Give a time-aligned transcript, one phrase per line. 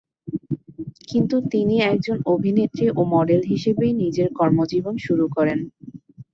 [1.09, 5.59] কিন্তু তিনি একজন অভিনেত্রী ও মডেল হিসেবেই নিজের কর্মজীবন শুরু করেন।